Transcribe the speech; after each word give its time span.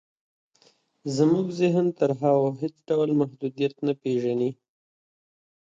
زموږ 1.15 1.45
ذهن 1.61 1.85
تر 1.99 2.09
هغو 2.21 2.47
هېڅ 2.61 2.75
ډول 2.89 3.09
محدوديت 3.21 3.73
نه 3.85 3.93
پېژني. 4.01 4.51